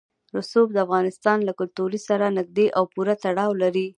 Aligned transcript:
رسوب 0.37 0.67
د 0.73 0.77
افغانستان 0.85 1.37
له 1.47 1.53
کلتور 1.59 1.91
سره 2.07 2.35
نږدې 2.37 2.67
او 2.77 2.83
پوره 2.93 3.15
تړاو 3.23 3.51
لري. 3.63 3.87